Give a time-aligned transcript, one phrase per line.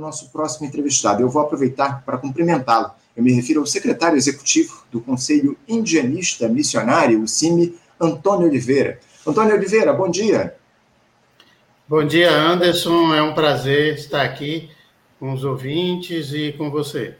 [0.00, 1.22] nosso próximo entrevistado.
[1.22, 2.90] Eu vou aproveitar para cumprimentá-lo.
[3.16, 8.98] Eu me refiro ao secretário executivo do Conselho Indianista Missionário, o CIMI, Antônio Oliveira.
[9.26, 10.56] Antônio Oliveira, bom dia.
[11.86, 13.14] Bom dia, Anderson.
[13.14, 14.70] É um prazer estar aqui
[15.18, 17.14] com os ouvintes e com você.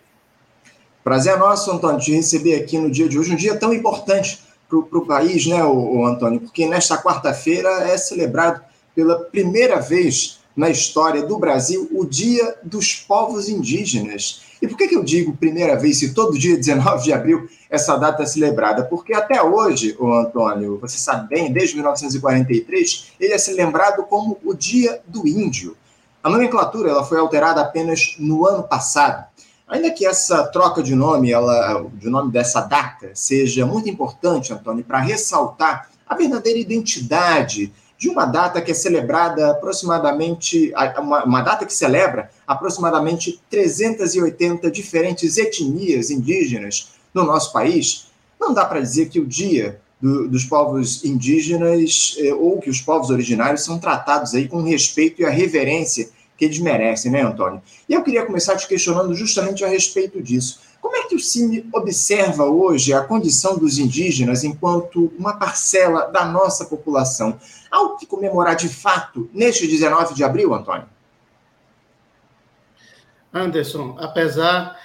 [1.04, 4.40] Prazer é nosso, Antônio, te receber aqui no dia de hoje, um dia tão importante
[4.68, 6.40] para o país, né, o, o Antônio?
[6.40, 8.62] Porque nesta quarta-feira é celebrado
[8.94, 14.42] pela primeira vez na história do Brasil o Dia dos Povos Indígenas.
[14.60, 17.96] E por que, que eu digo primeira vez, se todo dia 19 de abril essa
[17.96, 18.84] data é celebrada?
[18.84, 24.38] Porque até hoje, o Antônio, você sabe bem, desde 1943, ele é se lembrado como
[24.44, 25.76] o Dia do Índio.
[26.22, 29.24] A nomenclatura ela foi alterada apenas no ano passado.
[29.66, 34.84] Ainda que essa troca de nome, ela, de nome dessa data, seja muito importante, Antônio,
[34.84, 41.66] para ressaltar a verdadeira identidade de uma data que é celebrada aproximadamente, uma, uma, data
[41.66, 48.06] que celebra aproximadamente 380 diferentes etnias indígenas no nosso país,
[48.40, 52.80] não dá para dizer que o dia do, dos povos indígenas eh, ou que os
[52.80, 57.60] povos originários são tratados aí com respeito e a reverência que eles merecem, né, Antônio?
[57.86, 60.58] E eu queria começar te questionando justamente a respeito disso.
[60.80, 66.24] Como é que o CIMI observa hoje a condição dos indígenas enquanto uma parcela da
[66.24, 67.38] nossa população?
[67.70, 70.88] Algo que comemorar de fato neste 19 de abril, Antônio?
[73.32, 74.78] Anderson, apesar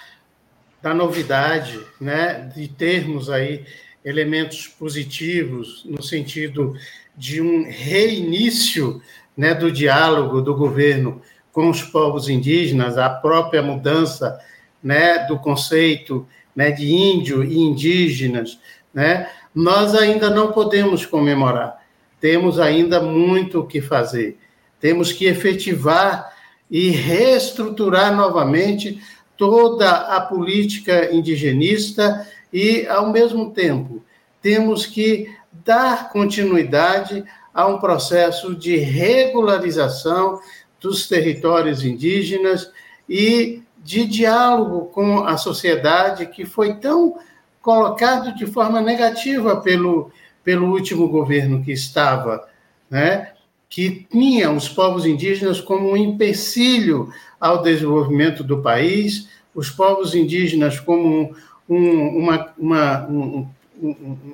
[0.82, 3.66] da novidade, né, de termos aí
[4.04, 6.76] elementos positivos no sentido
[7.18, 9.02] de um reinício,
[9.36, 14.40] né, do diálogo do governo com os povos indígenas, a própria mudança
[14.84, 18.60] né, do conceito né, de índio e indígenas,
[18.94, 21.82] né, nós ainda não podemos comemorar.
[22.20, 24.38] Temos ainda muito o que fazer.
[24.80, 26.34] Temos que efetivar
[26.70, 29.00] e reestruturar novamente
[29.38, 34.04] toda a política indigenista e, ao mesmo tempo,
[34.42, 37.24] temos que dar continuidade
[37.54, 40.40] a um processo de regularização
[40.80, 42.70] dos territórios indígenas
[43.10, 47.20] e de diálogo com a sociedade que foi tão
[47.62, 50.12] colocado de forma negativa pelo,
[50.44, 52.48] pelo último governo que estava,
[52.90, 53.32] né?
[53.70, 60.80] que tinha os povos indígenas como um empecilho ao desenvolvimento do país, os povos indígenas
[60.80, 61.36] como
[61.70, 63.48] um, uma, uma, um,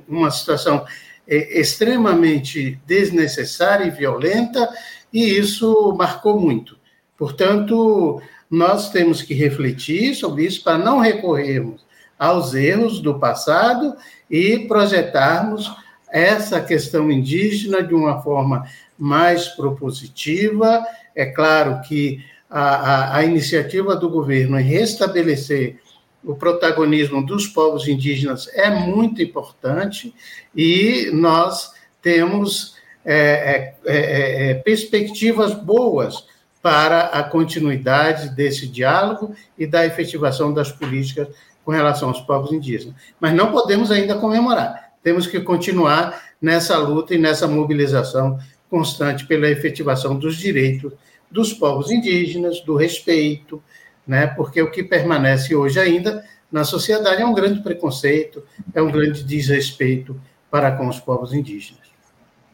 [0.07, 0.85] uma situação
[1.27, 4.69] é, extremamente desnecessária e violenta,
[5.11, 6.77] e isso marcou muito.
[7.17, 11.85] Portanto, nós temos que refletir sobre isso para não recorrermos
[12.19, 13.95] aos erros do passado
[14.29, 15.71] e projetarmos
[16.11, 18.67] essa questão indígena de uma forma
[18.99, 20.85] mais propositiva.
[21.15, 25.79] É claro que a, a, a iniciativa do governo em restabelecer
[26.23, 30.13] o protagonismo dos povos indígenas é muito importante
[30.55, 36.25] e nós temos é, é, é, é perspectivas boas
[36.61, 41.27] para a continuidade desse diálogo e da efetivação das políticas
[41.65, 42.95] com relação aos povos indígenas.
[43.19, 44.91] Mas não podemos ainda comemorar.
[45.03, 48.39] Temos que continuar nessa luta e nessa mobilização
[48.69, 50.93] constante pela efetivação dos direitos
[51.29, 53.61] dos povos indígenas, do respeito,
[54.05, 54.27] né?
[54.27, 58.43] Porque o que permanece hoje ainda na sociedade é um grande preconceito,
[58.73, 61.80] é um grande desrespeito para com os povos indígenas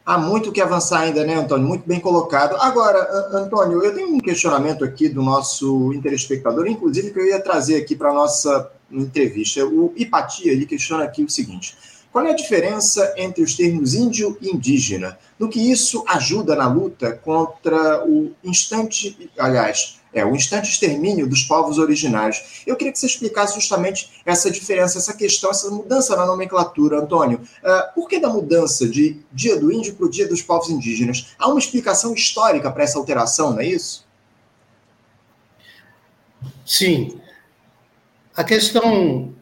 [0.07, 1.67] há muito que avançar ainda, né, Antônio?
[1.67, 2.55] Muito bem colocado.
[2.61, 7.75] Agora, Antônio, eu tenho um questionamento aqui do nosso interespectador, inclusive que eu ia trazer
[7.75, 9.65] aqui para a nossa entrevista.
[9.65, 11.75] O Ipatia ele questiona aqui o seguinte:
[12.09, 15.19] qual é a diferença entre os termos índio e indígena?
[15.37, 21.43] No que isso ajuda na luta contra o instante, aliás, é, o instante extermínio dos
[21.43, 22.63] povos originários.
[22.65, 27.41] Eu queria que você explicasse justamente essa diferença, essa questão, essa mudança na nomenclatura, Antônio.
[27.63, 31.35] Uh, por que da mudança de Dia do Índio para o Dia dos Povos Indígenas?
[31.37, 34.05] Há uma explicação histórica para essa alteração, não é isso?
[36.65, 37.19] Sim.
[38.35, 39.33] A questão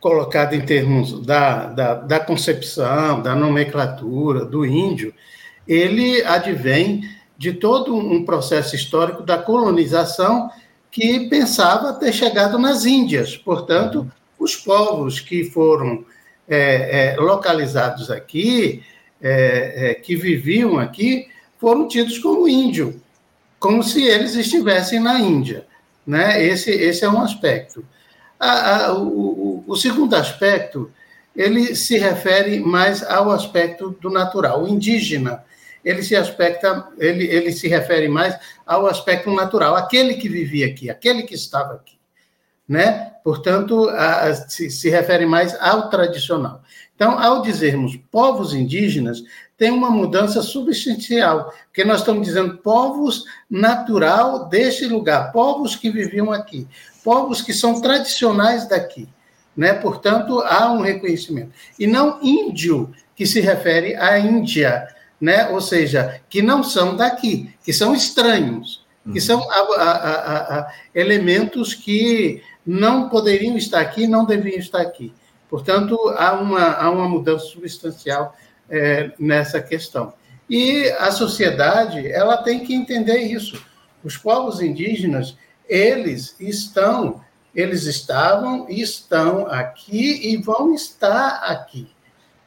[0.00, 5.14] colocada em termos da, da, da concepção, da nomenclatura, do índio,
[5.66, 10.50] ele advém de todo um processo histórico da colonização
[10.90, 13.36] que pensava ter chegado nas Índias.
[13.36, 16.04] Portanto, os povos que foram
[16.48, 18.82] é, é, localizados aqui,
[19.20, 23.00] é, é que viviam aqui, foram tidos como índio,
[23.58, 25.64] como se eles estivessem na Índia.
[26.06, 26.44] Né?
[26.44, 27.84] Esse, esse é um aspecto.
[28.38, 30.90] A, a, o, o segundo aspecto,
[31.34, 35.44] ele se refere mais ao aspecto do natural, o indígena
[35.84, 40.90] ele se aspecta, ele, ele se refere mais ao aspecto natural, aquele que vivia aqui,
[40.90, 41.98] aquele que estava aqui,
[42.68, 43.12] né?
[43.24, 46.62] Portanto, a, a, se, se refere mais ao tradicional.
[46.94, 49.22] Então, ao dizermos povos indígenas,
[49.56, 56.32] tem uma mudança substancial, porque nós estamos dizendo povos natural deste lugar, povos que viviam
[56.32, 56.66] aqui,
[57.04, 59.08] povos que são tradicionais daqui,
[59.56, 59.74] né?
[59.74, 61.52] Portanto, há um reconhecimento.
[61.78, 64.88] E não índio, que se refere à Índia,
[65.22, 65.48] né?
[65.50, 71.74] Ou seja, que não são daqui, que são estranhos, que são a, a, a, elementos
[71.74, 75.14] que não poderiam estar aqui, não deviam estar aqui.
[75.48, 78.36] Portanto, há uma, há uma mudança substancial
[78.68, 80.12] é, nessa questão.
[80.50, 83.64] E a sociedade, ela tem que entender isso.
[84.02, 85.36] Os povos indígenas,
[85.68, 87.20] eles estão,
[87.54, 91.88] eles estavam, estão aqui e vão estar aqui,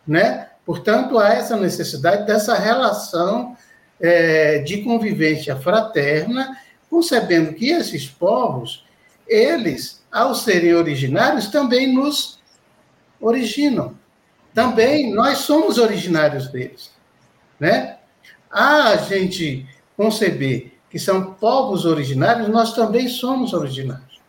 [0.05, 0.49] né?
[0.65, 3.55] Portanto, há essa necessidade dessa relação
[3.99, 6.57] é, de convivência fraterna,
[6.89, 8.85] concebendo que esses povos,
[9.27, 12.39] eles, ao serem originários, também nos
[13.19, 13.95] originam.
[14.53, 16.91] Também nós somos originários deles.
[17.59, 17.97] Né?
[18.49, 24.21] A gente conceber que são povos originários, nós também somos originários.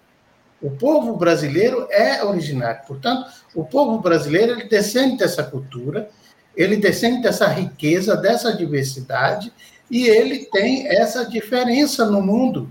[0.61, 2.81] O povo brasileiro é originário.
[2.87, 6.11] Portanto, o povo brasileiro ele descende dessa cultura,
[6.57, 9.53] ele descende dessa riqueza, dessa diversidade,
[9.91, 12.69] e ele tem essa diferença no mundo,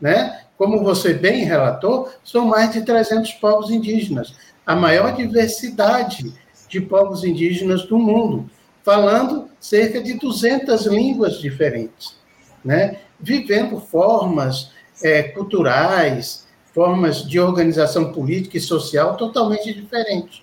[0.00, 0.42] né?
[0.56, 4.34] Como você bem relatou, são mais de 300 povos indígenas,
[4.66, 6.32] a maior diversidade
[6.68, 8.48] de povos indígenas do mundo,
[8.82, 12.16] falando cerca de 200 línguas diferentes,
[12.64, 12.98] né?
[13.20, 14.70] Vivendo formas
[15.02, 20.42] é, culturais, formas de organização política e social totalmente diferentes.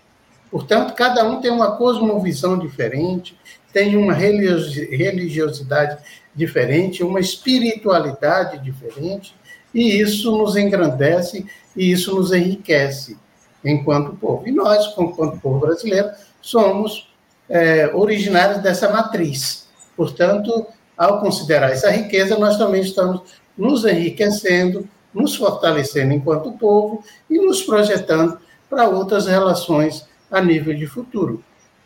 [0.56, 3.38] Portanto, cada um tem uma cosmovisão diferente,
[3.74, 5.98] tem uma religiosidade
[6.34, 9.36] diferente, uma espiritualidade diferente,
[9.74, 13.18] e isso nos engrandece e isso nos enriquece
[13.66, 14.48] enquanto povo.
[14.48, 16.10] E nós, enquanto povo brasileiro,
[16.42, 17.14] somos
[17.50, 19.68] é, originários dessa matriz.
[19.98, 20.68] Portanto,
[20.98, 23.24] ao considerar essa riqueza, nós também estamos
[23.58, 30.88] nos enriquecendo, nos fortalecendo enquanto povo e nos projetando para outras relações a nível de
[30.88, 31.44] futuro.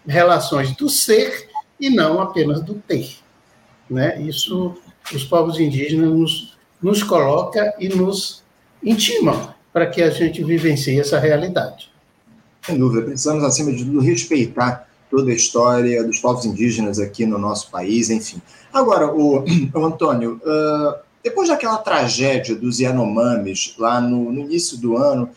[0.08, 1.50] Relações do ser
[1.80, 3.18] e não apenas do ter.
[3.90, 4.22] Né?
[4.22, 4.76] Isso
[5.14, 8.44] os povos indígenas nos, nos coloca e nos
[8.84, 11.92] intimam para que a gente vivencie essa realidade.
[12.62, 17.38] Sem dúvida, precisamos, acima de tudo, respeitar toda a história dos povos indígenas aqui no
[17.38, 18.42] nosso país, enfim.
[18.72, 19.44] Agora, o,
[19.74, 25.30] o Antônio, uh, depois daquela tragédia dos Yanomamis, lá no, no início do ano,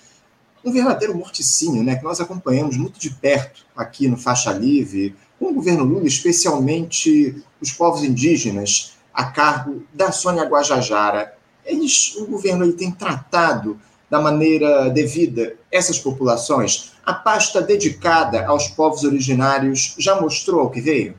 [0.65, 5.47] um verdadeiro morticínio, né, que nós acompanhamos muito de perto aqui no Faixa Livre, com
[5.47, 11.35] o governo Lula, especialmente os povos indígenas, a cargo da Sônia Guajajara.
[11.65, 13.79] Eles, o governo ele tem tratado
[14.09, 16.93] da maneira devida essas populações?
[17.05, 21.17] A pasta dedicada aos povos originários já mostrou o que veio?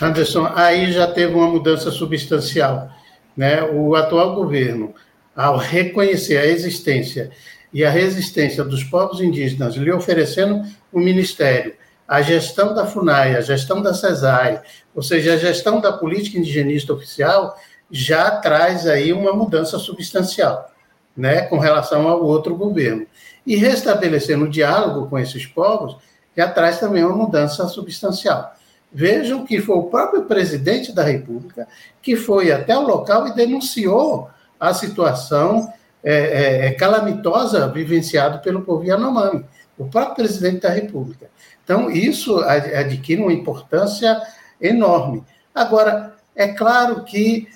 [0.00, 2.90] Anderson, aí já teve uma mudança substancial.
[3.36, 3.62] Né?
[3.62, 4.94] O atual governo
[5.34, 7.30] ao reconhecer a existência
[7.72, 10.62] e a resistência dos povos indígenas, lhe oferecendo
[10.92, 11.74] o ministério,
[12.06, 14.60] a gestão da FUNAI, a gestão da CESAI,
[14.94, 17.56] ou seja, a gestão da política indigenista oficial,
[17.90, 20.70] já traz aí uma mudança substancial,
[21.16, 23.06] né, com relação ao outro governo.
[23.46, 25.96] E restabelecendo o diálogo com esses povos,
[26.36, 28.54] já traz também uma mudança substancial.
[28.92, 31.66] Vejam que foi o próprio presidente da República
[32.02, 34.28] que foi até o local e denunciou
[34.62, 35.72] a situação
[36.04, 39.44] é, é, é, calamitosa vivenciada pelo povo Yanomami,
[39.76, 41.28] o próprio presidente da República.
[41.64, 44.22] Então, isso adquire uma importância
[44.60, 45.24] enorme.
[45.52, 47.48] Agora, é claro que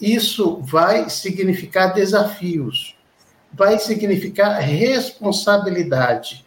[0.00, 2.96] isso vai significar desafios,
[3.52, 6.46] vai significar responsabilidade.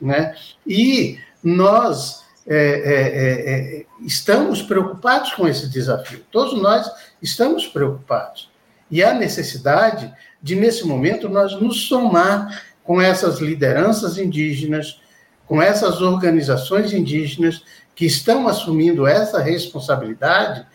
[0.00, 0.32] Né?
[0.64, 6.88] E nós é, é, é, é estamos preocupados com esse desafio, todos nós
[7.20, 8.54] estamos preocupados.
[8.90, 10.12] E há necessidade
[10.42, 15.00] de, nesse momento, nós nos somar com essas lideranças indígenas,
[15.46, 17.62] com essas organizações indígenas
[17.94, 20.66] que estão assumindo essa responsabilidade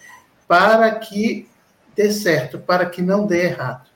[0.47, 1.47] para que
[1.95, 3.89] dê certo, para que não dê errado.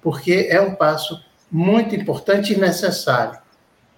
[0.00, 3.38] Porque é um passo muito importante e necessário.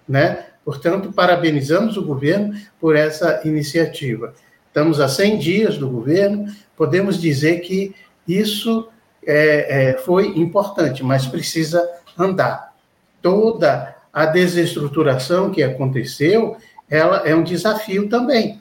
[0.07, 0.45] Né?
[0.63, 4.33] Portanto, parabenizamos o governo por essa iniciativa.
[4.67, 7.95] Estamos a 100 dias do governo, podemos dizer que
[8.27, 8.89] isso
[9.25, 12.73] é, é, foi importante, mas precisa andar.
[13.21, 16.57] Toda a desestruturação que aconteceu,
[16.89, 18.59] ela é um desafio também,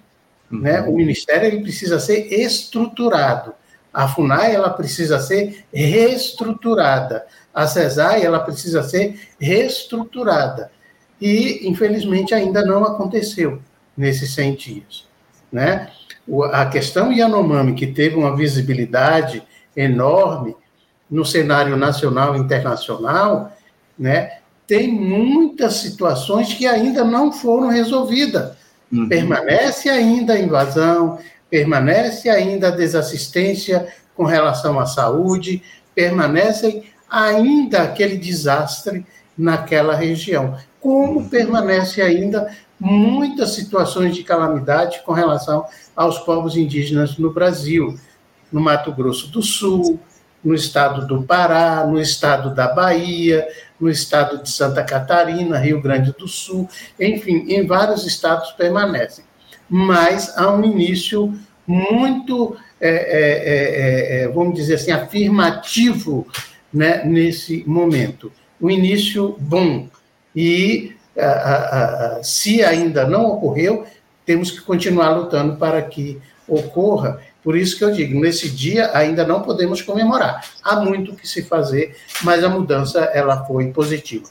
[0.51, 0.61] Uhum.
[0.61, 0.81] Né?
[0.83, 3.55] O Ministério ele precisa ser estruturado.
[3.93, 7.27] A FUNAI ela precisa ser reestruturada.
[7.53, 10.71] A CESAI ela precisa ser reestruturada.
[11.21, 13.61] E, infelizmente, ainda não aconteceu
[13.97, 15.09] nesses 100 dias.
[15.53, 15.89] Né?
[16.53, 19.43] A questão Yanomami, que teve uma visibilidade
[19.77, 20.57] enorme
[21.11, 23.53] no cenário nacional e internacional,
[23.99, 28.53] né, tem muitas situações que ainda não foram resolvidas.
[28.91, 29.09] Uhum.
[29.09, 31.19] Permanece ainda a invasão,
[31.51, 35.63] permanece ainda a desassistência com relação à saúde,
[35.95, 39.05] permanece ainda aquele desastre
[39.37, 45.65] naquela região, como permanece ainda muitas situações de calamidade com relação
[45.95, 47.99] aos povos indígenas no Brasil,
[48.53, 50.01] no Mato Grosso do Sul,
[50.45, 53.47] no estado do Pará, no estado da Bahia,
[53.81, 56.69] no estado de Santa Catarina, Rio Grande do Sul,
[57.01, 59.25] enfim, em vários estados permanecem
[59.69, 61.35] mas há um início
[61.67, 66.27] muito, é é, é, é, é, vamos dizer assim, afirmativo
[66.73, 68.31] né, nesse momento.
[68.61, 69.89] Um início bom.
[70.35, 73.85] E a, a, a, se ainda não ocorreu,
[74.27, 77.21] temos que continuar lutando para que ocorra.
[77.45, 80.43] Por isso que eu digo, nesse dia ainda não podemos comemorar.
[80.63, 84.25] Há muito que se fazer, mas a mudança ela foi positiva.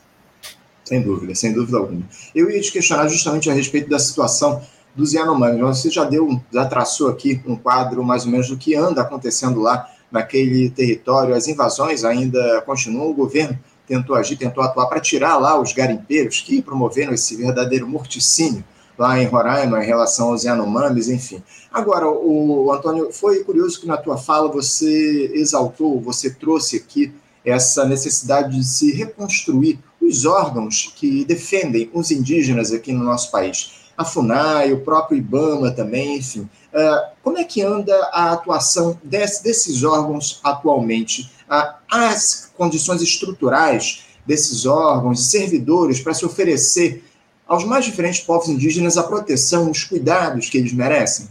[0.83, 2.01] Sem dúvida, sem dúvida alguma.
[2.33, 4.63] Eu ia te questionar justamente a respeito da situação
[4.95, 5.61] dos Yanomamis.
[5.61, 9.61] Você já deu, já traçou aqui um quadro mais ou menos do que anda acontecendo
[9.61, 11.35] lá naquele território.
[11.35, 13.11] As invasões ainda continuam.
[13.11, 17.87] O governo tentou agir, tentou atuar para tirar lá os garimpeiros que promoveram esse verdadeiro
[17.87, 18.63] morticínio
[18.97, 21.43] lá em Roraima em relação aos Yanomamis, enfim.
[21.71, 27.13] Agora, o, Antônio, foi curioso que na tua fala você exaltou, você trouxe aqui
[27.45, 33.83] essa necessidade de se reconstruir os órgãos que defendem os indígenas aqui no nosso país
[33.97, 36.41] a FUNAI, o próprio IBAMA também, enfim.
[36.41, 41.31] Uh, como é que anda a atuação desse, desses órgãos atualmente?
[41.49, 47.03] Uh, as condições estruturais desses órgãos, servidores, para se oferecer
[47.47, 51.27] aos mais diferentes povos indígenas a proteção, os cuidados que eles merecem?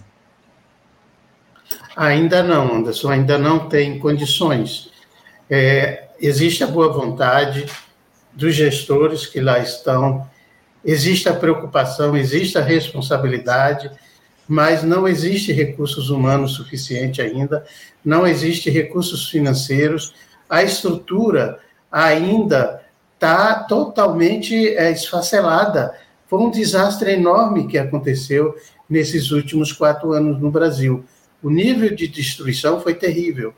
[1.96, 4.90] Ainda não, Anderson, ainda não tem condições.
[5.50, 7.66] É, existe a boa vontade
[8.32, 10.26] dos gestores que lá estão
[10.84, 13.90] existe a preocupação, existe a responsabilidade,
[14.48, 17.64] mas não existe recursos humanos suficiente ainda,
[18.04, 20.14] não existe recursos financeiros,
[20.48, 22.81] a estrutura ainda
[23.22, 25.94] está totalmente é, esfacelada.
[26.26, 28.56] Foi um desastre enorme que aconteceu
[28.90, 31.04] nesses últimos quatro anos no Brasil.
[31.40, 33.54] O nível de destruição foi terrível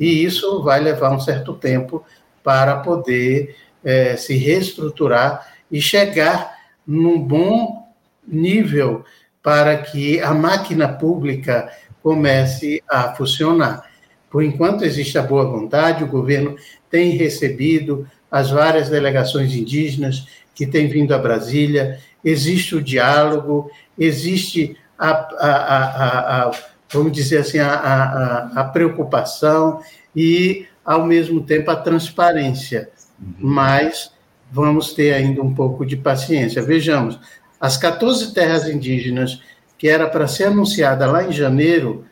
[0.00, 2.04] e isso vai levar um certo tempo
[2.42, 3.54] para poder
[3.84, 6.52] é, se reestruturar e chegar
[6.84, 7.88] num bom
[8.26, 9.04] nível
[9.40, 11.70] para que a máquina pública
[12.02, 13.88] comece a funcionar.
[14.28, 16.56] Por enquanto existe a boa vontade, o governo
[16.90, 20.26] tem recebido as várias delegações indígenas
[20.56, 26.50] que têm vindo a Brasília, existe o diálogo, existe a, a, a, a
[26.92, 29.80] vamos dizer assim, a, preocupação
[30.16, 32.90] e, ao mesmo tempo, a transparência.
[33.20, 33.34] Uhum.
[33.38, 34.10] Mas
[34.50, 36.60] vamos ter ainda um pouco de paciência.
[36.60, 37.20] Vejamos,
[37.60, 39.40] as 14 terras indígenas
[39.78, 42.04] que era para ser anunciada lá em janeiro,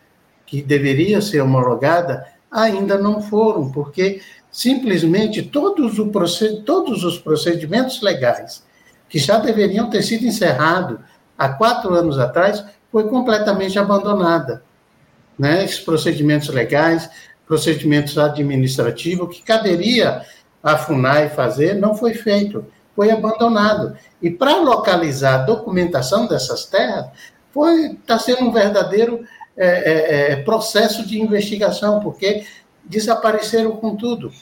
[0.46, 4.20] que deveria ser homologada, ainda não foram, porque
[4.52, 6.62] simplesmente todos, o proced...
[6.62, 8.62] todos os procedimentos legais
[9.08, 10.98] que já deveriam ter sido encerrados
[11.36, 14.62] há quatro anos atrás foi completamente abandonada.
[15.38, 15.64] Né?
[15.64, 17.08] Esses procedimentos legais,
[17.46, 20.22] procedimentos administrativos, que caberia
[20.62, 23.96] a FUNAI fazer, não foi feito, foi abandonado.
[24.20, 27.06] E para localizar a documentação dessas terras,
[28.00, 29.24] está sendo um verdadeiro
[29.56, 32.44] é, é, processo de investigação, porque
[32.84, 34.32] desapareceram com tudo.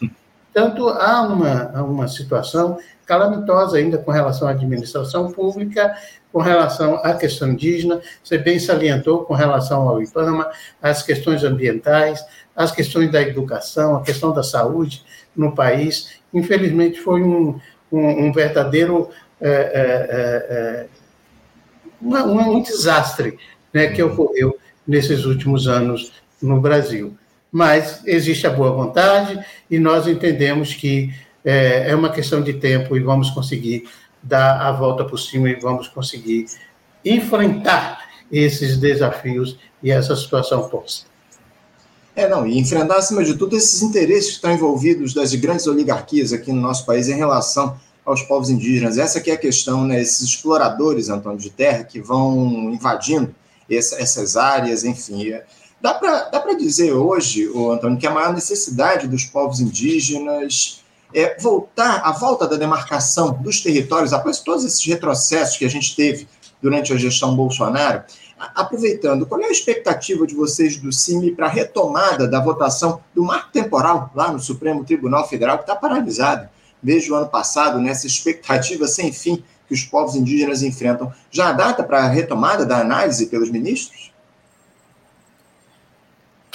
[0.52, 5.96] Tanto há uma, uma situação calamitosa ainda com relação à administração pública,
[6.32, 10.48] com relação à questão indígena, você bem salientou com relação ao IPAMA,
[10.80, 15.04] as questões ambientais, as questões da educação, a questão da saúde,
[15.34, 16.20] no país.
[16.32, 17.58] Infelizmente, foi um,
[17.90, 20.86] um, um verdadeiro é, é, é,
[22.02, 23.38] um, um, desastre
[23.72, 24.56] né, que ocorreu
[24.86, 27.16] nesses últimos anos no Brasil.
[27.50, 31.12] Mas existe a boa vontade e nós entendemos que
[31.44, 33.88] é, é uma questão de tempo e vamos conseguir
[34.22, 36.46] dar a volta por cima e vamos conseguir
[37.04, 41.10] enfrentar esses desafios e essa situação posta.
[42.14, 46.32] É, não, e enfrentar, acima de tudo, esses interesses que estão envolvidos das grandes oligarquias
[46.32, 48.98] aqui no nosso país em relação aos povos indígenas.
[48.98, 50.00] Essa que é a questão, né?
[50.00, 53.34] Esses exploradores, Antônio, de terra que vão invadindo
[53.70, 55.32] essa, essas áreas, enfim.
[55.80, 60.84] Dá para dizer hoje, o Antônio, que a maior necessidade dos povos indígenas
[61.14, 65.96] é voltar, a volta da demarcação dos territórios, após todos esses retrocessos que a gente
[65.96, 66.28] teve
[66.60, 68.04] durante a gestão Bolsonaro,
[68.54, 73.24] aproveitando, qual é a expectativa de vocês do CIMI para a retomada da votação do
[73.24, 76.48] marco temporal lá no Supremo Tribunal Federal, que está paralisado
[76.82, 81.12] desde o ano passado, nessa expectativa sem fim que os povos indígenas enfrentam?
[81.30, 84.09] Já há data para a retomada da análise pelos ministros?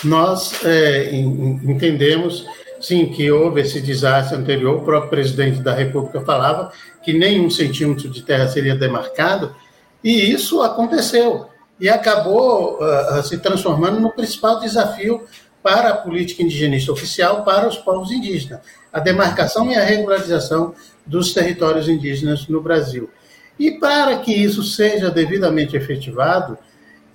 [0.04, 2.46] Nós é, entendemos,
[2.82, 4.78] sim, que houve esse desastre anterior.
[4.78, 6.72] O próprio presidente da República falava
[7.04, 9.56] que nenhum centímetro de terra seria demarcado,
[10.04, 11.48] e isso aconteceu.
[11.80, 15.25] E acabou uh, se transformando no principal desafio
[15.62, 18.62] para a política indigenista oficial para os povos indígenas,
[18.94, 20.75] a demarcação e a regularização
[21.06, 23.10] dos territórios indígenas no Brasil.
[23.58, 26.58] E para que isso seja devidamente efetivado,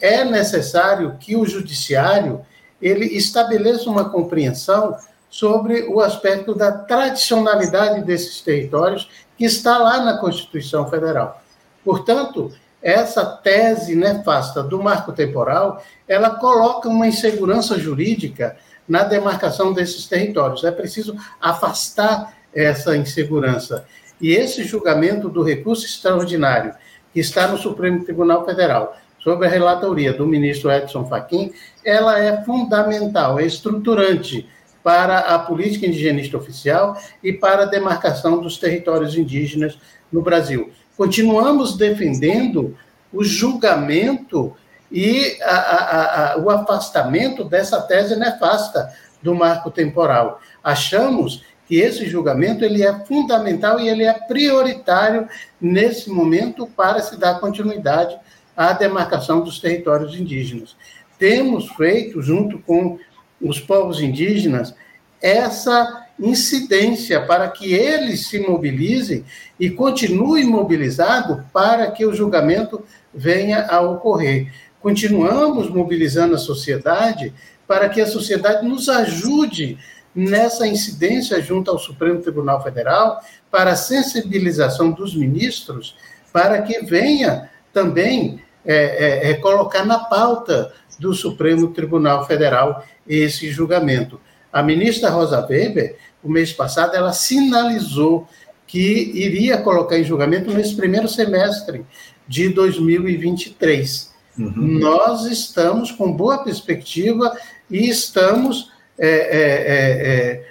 [0.00, 2.40] é necessário que o judiciário
[2.80, 4.96] ele estabeleça uma compreensão
[5.28, 9.08] sobre o aspecto da tradicionalidade desses territórios
[9.38, 11.40] que está lá na Constituição Federal.
[11.84, 18.56] Portanto, essa tese nefasta do marco temporal, ela coloca uma insegurança jurídica
[18.88, 20.64] na demarcação desses territórios.
[20.64, 23.86] É preciso afastar essa insegurança.
[24.20, 26.74] E esse julgamento do recurso extraordinário,
[27.12, 31.52] que está no Supremo Tribunal Federal, sobre a relatoria do ministro Edson Fachin,
[31.84, 34.48] ela é fundamental, é estruturante
[34.82, 39.78] para a política indigenista oficial e para a demarcação dos territórios indígenas
[40.10, 40.70] no Brasil.
[40.96, 42.76] Continuamos defendendo
[43.12, 44.54] o julgamento
[44.90, 50.40] e a, a, a, o afastamento dessa tese nefasta do marco temporal.
[50.64, 55.28] Achamos que esse julgamento ele é fundamental e ele é prioritário
[55.60, 58.18] nesse momento para se dar continuidade
[58.60, 60.76] à demarcação dos territórios indígenas.
[61.18, 62.98] Temos feito, junto com
[63.40, 64.74] os povos indígenas,
[65.18, 69.24] essa incidência para que eles se mobilizem
[69.58, 74.52] e continuem mobilizados para que o julgamento venha a ocorrer.
[74.78, 77.32] Continuamos mobilizando a sociedade
[77.66, 79.78] para que a sociedade nos ajude
[80.14, 85.96] nessa incidência junto ao Supremo Tribunal Federal para a sensibilização dos ministros
[86.30, 93.50] para que venha também é, é, é, colocar na pauta do Supremo Tribunal Federal esse
[93.50, 94.20] julgamento.
[94.52, 98.28] A ministra Rosa Weber, o mês passado, ela sinalizou
[98.66, 101.84] que iria colocar em julgamento nesse primeiro semestre
[102.28, 104.12] de 2023.
[104.38, 104.52] Uhum.
[104.56, 107.36] Nós estamos com boa perspectiva
[107.70, 110.42] e estamos, é,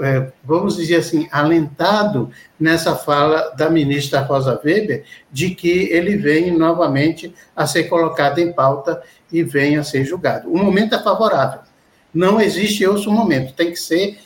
[0.00, 6.50] é, vamos dizer assim, alentado nessa fala da ministra Rosa Weber de que ele vem
[6.56, 10.50] novamente a ser colocado em pauta e venha a ser julgado.
[10.50, 11.60] O momento é favorável.
[12.12, 14.18] Não existe outro momento, tem que ser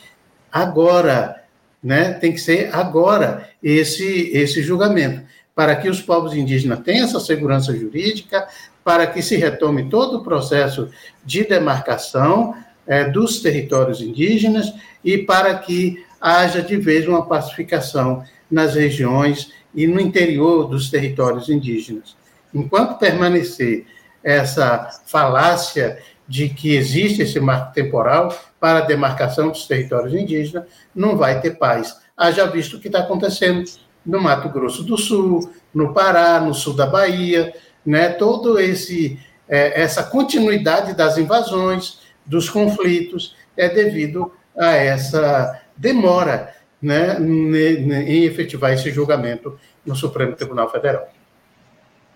[0.51, 1.43] agora,
[1.83, 2.13] né?
[2.15, 5.23] Tem que ser agora esse esse julgamento,
[5.55, 8.47] para que os povos indígenas tenham essa segurança jurídica,
[8.83, 10.91] para que se retome todo o processo
[11.25, 12.55] de demarcação
[12.87, 14.73] é, dos territórios indígenas
[15.05, 21.49] e para que haja de vez uma pacificação nas regiões e no interior dos territórios
[21.49, 22.17] indígenas.
[22.55, 23.87] Enquanto permanecer
[24.23, 31.17] essa falácia de que existe esse marco temporal para a demarcação dos territórios indígenas, não
[31.17, 31.97] vai ter paz.
[32.17, 33.65] Haja visto o que está acontecendo
[34.05, 37.53] no Mato Grosso do Sul, no Pará, no sul da Bahia,
[37.85, 38.09] né?
[38.09, 39.19] Todo esse
[39.49, 48.73] é, essa continuidade das invasões, dos conflitos é devido a essa demora, né, em efetivar
[48.73, 51.09] esse julgamento no Supremo Tribunal Federal.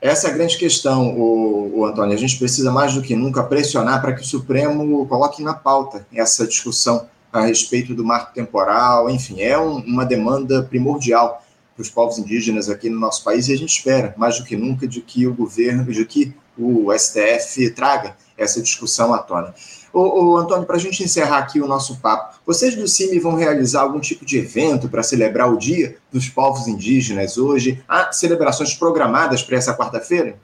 [0.01, 2.15] Essa é a grande questão, o, o, Antônio.
[2.15, 6.07] A gente precisa mais do que nunca pressionar para que o Supremo coloque na pauta
[6.13, 9.11] essa discussão a respeito do marco temporal.
[9.11, 11.45] Enfim, é um, uma demanda primordial
[11.75, 14.57] para os povos indígenas aqui no nosso país e a gente espera, mais do que
[14.57, 19.55] nunca, de que o governo, de que o STF traga essa discussão à tona.
[19.93, 23.35] Ô, ô Antônio, para a gente encerrar aqui o nosso papo, vocês do CIMI vão
[23.35, 27.83] realizar algum tipo de evento para celebrar o Dia dos Povos Indígenas hoje?
[27.89, 30.37] Há celebrações programadas para essa quarta-feira?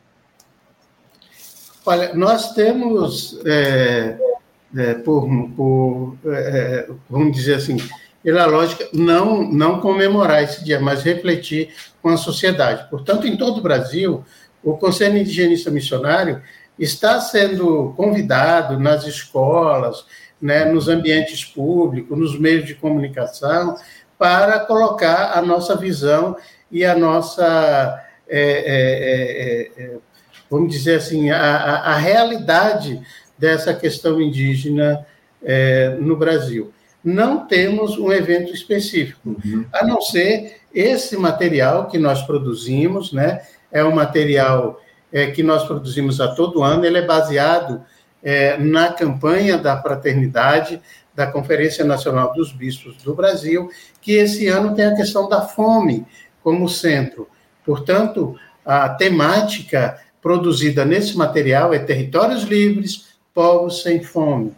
[1.84, 4.18] Olha, nós temos, é,
[4.76, 7.76] é, por, por é, vamos dizer assim,
[8.22, 12.90] pela lógica, não, não comemorar esse dia, mas refletir com a sociedade.
[12.90, 14.24] Portanto, em todo o Brasil,
[14.64, 16.42] o Conselho Indigenista Missionário
[16.78, 20.04] está sendo convidado nas escolas,
[20.40, 23.76] né, nos ambientes públicos, nos meios de comunicação,
[24.18, 26.36] para colocar a nossa visão
[26.70, 29.96] e a nossa é, é, é, é
[30.50, 33.00] vamos dizer assim, a, a, realidade
[33.38, 35.04] dessa questão indígena
[35.42, 36.72] é, no Brasil.
[37.02, 39.64] Não temos um evento específico, uhum.
[39.72, 43.42] a não ser esse material que nós produzimos, né?
[43.70, 44.80] É um material
[45.16, 47.82] é, que nós produzimos a todo ano, ele é baseado
[48.22, 50.78] é, na campanha da fraternidade
[51.14, 53.70] da Conferência Nacional dos Bispos do Brasil,
[54.02, 56.06] que esse ano tem a questão da fome
[56.42, 57.26] como centro.
[57.64, 64.52] Portanto, a temática produzida nesse material é Territórios Livres, Povos Sem Fome.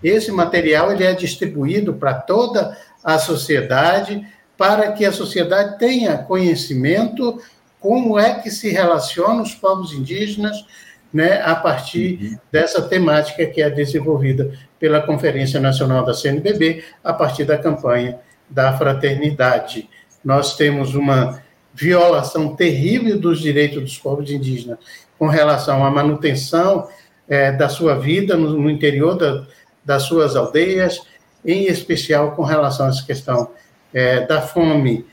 [0.00, 4.24] Esse material ele é distribuído para toda a sociedade,
[4.56, 7.42] para que a sociedade tenha conhecimento
[7.84, 10.64] como é que se relacionam os povos indígenas
[11.12, 12.38] né, a partir uhum.
[12.50, 18.18] dessa temática que é desenvolvida pela Conferência Nacional da CNBB, a partir da campanha
[18.48, 19.86] da fraternidade.
[20.24, 21.42] Nós temos uma
[21.74, 24.78] violação terrível dos direitos dos povos indígenas
[25.18, 26.88] com relação à manutenção
[27.28, 29.44] é, da sua vida no, no interior da,
[29.84, 31.02] das suas aldeias,
[31.44, 33.50] em especial com relação a essa questão
[33.92, 35.04] é, da fome,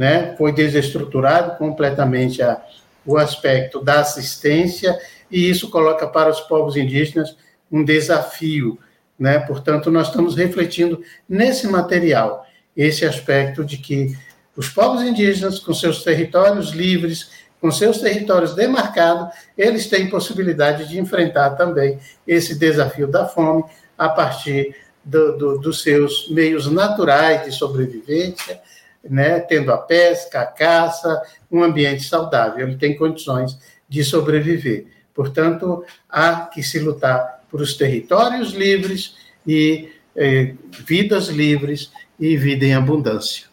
[0.00, 0.34] né?
[0.38, 2.58] Foi desestruturado completamente a,
[3.04, 4.98] o aspecto da assistência
[5.30, 7.36] e isso coloca para os povos indígenas
[7.70, 8.78] um desafio,
[9.18, 9.40] né?
[9.40, 14.16] Portanto, nós estamos refletindo nesse material esse aspecto de que
[14.56, 20.98] os povos indígenas, com seus territórios livres, com seus territórios demarcados, eles têm possibilidade de
[20.98, 23.64] enfrentar também esse desafio da fome
[23.98, 28.62] a partir do, do, dos seus meios naturais de sobrevivência,
[29.08, 32.66] né, tendo a pesca, a caça, um ambiente saudável.
[32.66, 33.58] Ele tem condições
[33.88, 34.86] de sobreviver.
[35.14, 40.54] Portanto, há que se lutar por os territórios livres e eh,
[40.86, 43.48] vidas livres e vida em abundância.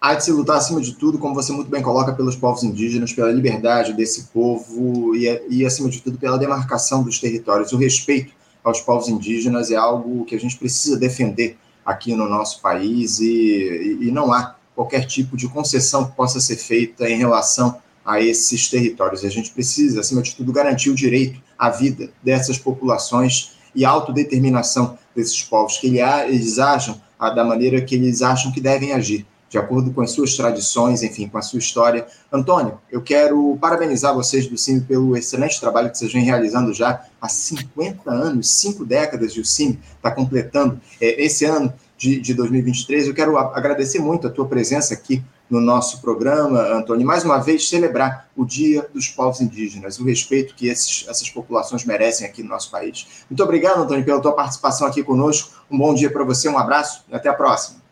[0.00, 3.12] Há de se lutar, acima de tudo, como você muito bem coloca, pelos povos indígenas,
[3.12, 7.72] pela liberdade desse povo e, e acima de tudo, pela demarcação dos territórios.
[7.72, 11.56] O respeito aos povos indígenas é algo que a gente precisa defender
[11.88, 16.56] aqui no nosso país e, e não há qualquer tipo de concessão que possa ser
[16.56, 19.24] feita em relação a esses territórios.
[19.24, 23.90] A gente precisa, acima de tudo, garantir o direito à vida dessas populações e a
[23.90, 29.58] autodeterminação desses povos, que eles ajam da maneira que eles acham que devem agir, de
[29.58, 32.06] acordo com as suas tradições, enfim, com a sua história.
[32.32, 37.04] Antônio, eu quero parabenizar vocês do CIMI pelo excelente trabalho que vocês vêm realizando já
[37.20, 42.34] há 50 anos, cinco décadas de o CIMI está completando é, esse ano de, de
[42.34, 43.08] 2023.
[43.08, 47.68] Eu quero agradecer muito a tua presença aqui no nosso programa, Antônio, mais uma vez
[47.68, 52.50] celebrar o Dia dos Povos Indígenas, o respeito que esses, essas populações merecem aqui no
[52.50, 53.24] nosso país.
[53.30, 55.58] Muito obrigado, Antônio, pela tua participação aqui conosco.
[55.70, 57.87] Um bom dia para você, um abraço e até a próxima.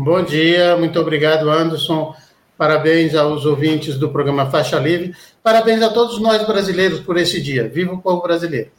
[0.00, 2.14] Bom dia, muito obrigado, Anderson.
[2.56, 5.12] Parabéns aos ouvintes do programa Faixa Livre.
[5.42, 7.68] Parabéns a todos nós brasileiros por esse dia.
[7.68, 8.70] Viva o povo brasileiro.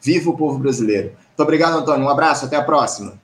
[0.00, 1.08] Viva o povo brasileiro.
[1.08, 2.06] Muito obrigado, Antônio.
[2.06, 3.20] Um abraço, até a próxima.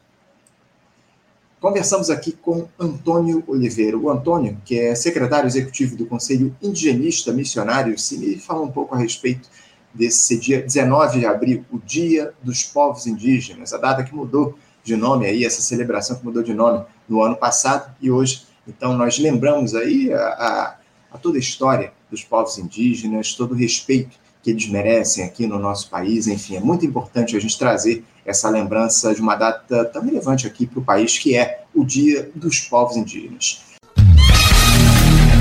[1.61, 3.97] Conversamos aqui com Antônio Oliveira.
[3.97, 8.97] O Antônio, que é secretário executivo do Conselho Indigenista Missionário, se me fala um pouco
[8.97, 9.49] a respeito
[9.95, 14.97] desse dia 19 de abril, o Dia dos Povos Indígenas, a data que mudou de
[14.97, 18.44] nome aí, essa celebração que mudou de nome no ano passado e hoje.
[18.66, 20.77] Então, nós lembramos aí a, a,
[21.12, 25.59] a toda a história dos povos indígenas, todo o respeito que eles merecem aqui no
[25.59, 26.27] nosso país.
[26.27, 30.66] Enfim, é muito importante a gente trazer essa lembrança de uma data tão relevante aqui
[30.66, 33.62] para o país, que é o Dia dos Povos Indígenas.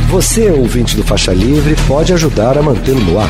[0.10, 3.30] Você, ouvinte do Faixa Livre, pode ajudar a mantê-lo no ar.